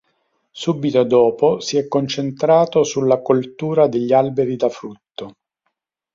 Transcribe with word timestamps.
Subito 0.51 1.03
dopo 1.03 1.59
si 1.59 1.77
è 1.77 1.87
concentrato 1.87 2.83
sulla 2.83 3.21
coltura 3.21 3.85
degli 3.87 4.11
alberi 4.13 4.55
da 4.55 4.67
frutto. 4.67 5.35